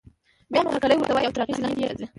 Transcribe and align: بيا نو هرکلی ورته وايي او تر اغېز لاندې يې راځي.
بيا 0.51 0.61
نو 0.63 0.73
هرکلی 0.73 0.95
ورته 0.97 1.13
وايي 1.15 1.27
او 1.27 1.33
تر 1.35 1.41
اغېز 1.43 1.57
لاندې 1.59 1.81
يې 1.83 1.87
راځي. 1.91 2.05